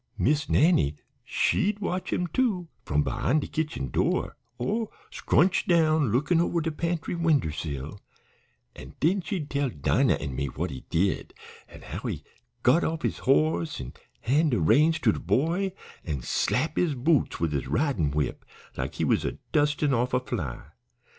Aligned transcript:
"Miss 0.17 0.49
Nannie, 0.49 0.95
she'd 1.23 1.77
watch 1.77 2.11
him, 2.11 2.25
too, 2.25 2.69
from 2.85 3.03
behind 3.03 3.41
de 3.41 3.47
kitchen 3.47 3.91
door, 3.91 4.35
or 4.57 4.89
scrunched 5.11 5.67
down 5.67 6.11
lookin' 6.11 6.41
over 6.41 6.59
de 6.59 6.71
pantry 6.71 7.13
winder 7.13 7.51
sill, 7.51 7.99
an' 8.75 8.95
den 8.99 9.21
she'd 9.21 9.47
tell 9.51 9.69
Dinah 9.69 10.15
an' 10.15 10.35
me 10.35 10.47
what 10.47 10.71
he 10.71 10.85
did, 10.89 11.35
an' 11.67 11.83
how 11.83 11.99
he 12.07 12.23
got 12.63 12.83
off 12.83 13.03
his 13.03 13.19
horse 13.29 13.79
an' 13.79 13.93
han' 14.21 14.49
de 14.49 14.59
reins 14.59 14.97
to 14.97 15.11
de 15.11 15.19
boy, 15.19 15.71
an' 16.03 16.23
slap 16.23 16.77
his 16.77 16.95
boots 16.95 17.39
wid 17.39 17.51
his 17.51 17.67
ridin' 17.67 18.09
whip, 18.09 18.43
like 18.75 18.95
he 18.95 19.05
was 19.05 19.23
a 19.23 19.37
dustin' 19.51 19.93
off 19.93 20.15
a 20.15 20.19
fly. 20.19 20.63